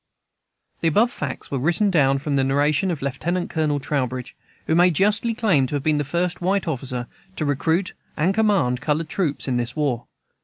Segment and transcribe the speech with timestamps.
[0.79, 4.35] The above facts were written down from the narration of Lieutenant Colonel Trowbridge,
[4.65, 8.81] who may justly claim to have been the first white officer to recruit and command
[8.81, 10.07] colored troops in this war.